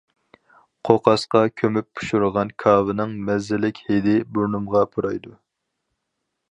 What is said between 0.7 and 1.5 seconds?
قوقاسقا